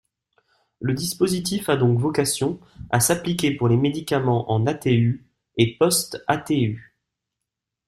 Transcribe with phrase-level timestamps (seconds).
[0.79, 2.59] Le dispositif a donc vocation
[2.89, 5.27] à s’appliquer pour les médicaments en ATU
[5.57, 6.95] et post-ATU.